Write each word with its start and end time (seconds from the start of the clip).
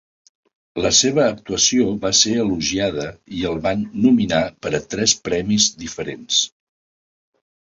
La 0.83 0.91
seva 0.99 1.25
actuació 1.33 1.91
va 2.05 2.11
ser 2.21 2.33
elogiada 2.45 3.05
i 3.41 3.45
el 3.51 3.61
van 3.67 3.83
nominar 4.07 4.41
per 4.65 4.73
a 4.79 4.83
tres 4.95 5.17
premis 5.29 5.69
diferents. 5.85 6.41